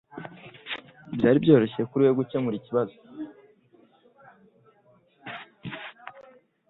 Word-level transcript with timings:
Byari 1.15 1.37
byoroshye 1.43 1.81
kuri 1.89 2.03
we 2.05 2.11
gukemura 2.19 2.55
ikibazo. 2.57 2.95